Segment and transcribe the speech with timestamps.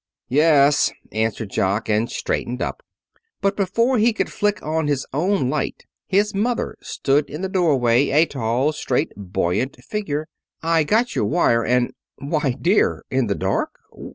[0.29, 2.81] "Yes," answered Jock, and straightened up.
[3.39, 8.09] But before he could flick on his own light his mother stood in the doorway,
[8.09, 10.27] a tall, straight, buoyant figure.
[10.63, 13.03] "I got your wire and Why, dear!
[13.11, 13.77] In the dark!